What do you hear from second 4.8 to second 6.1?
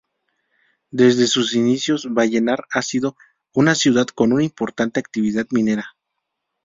actividad minera.